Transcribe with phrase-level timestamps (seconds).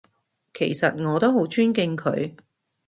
[0.51, 2.33] 其實我都好尊敬佢